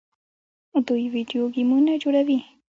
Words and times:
دوی 0.87 1.05
ویډیو 1.13 1.43
ګیمونه 1.55 1.93
جوړوي. 2.03 2.39